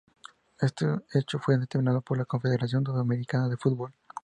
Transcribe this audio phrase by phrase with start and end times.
[0.59, 3.93] Este hecho fue determinado por la Confederación Sudamericana de Fútbol.